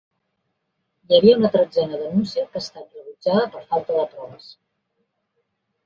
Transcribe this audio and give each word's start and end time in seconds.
Hi 1.09 1.15
havia 1.17 1.35
una 1.41 1.51
tretzena 1.57 2.01
denúncia 2.05 2.47
que 2.49 2.61
ha 2.61 2.65
estat 2.65 2.99
rebutjada 3.01 3.47
per 3.55 3.65
falta 3.71 4.03
de 4.03 4.11
proves. 4.19 4.53